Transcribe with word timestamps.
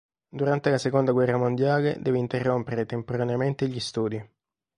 Durante 0.31 0.71
la 0.71 0.79
seconda 0.79 1.11
guerra 1.11 1.37
mondiale 1.37 1.95
deve 1.99 2.17
interrompere 2.17 2.87
temporaneamente 2.87 3.67
gli 3.67 3.79
studi. 3.79 4.29